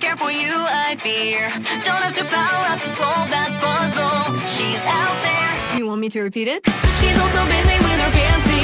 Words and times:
didn't 0.00 0.16
care 0.16 0.28
for 0.28 0.30
you, 0.30 0.54
I 0.54 0.96
fear. 0.96 1.48
Don't 1.84 2.02
have 2.02 2.14
to 2.14 2.24
power 2.24 2.64
up 2.72 2.80
this 2.80 2.96
solve 2.96 3.30
that 3.30 3.50
puzzle. 3.58 4.38
She's 4.46 4.82
out 4.86 5.18
there. 5.22 5.78
You 5.78 5.86
want 5.86 6.00
me 6.00 6.08
to 6.10 6.20
repeat 6.20 6.46
it? 6.48 6.62
She's 7.00 7.18
also 7.18 7.44
busy 7.46 7.78
with 7.82 8.00
her 8.00 8.10
fancy. 8.10 8.57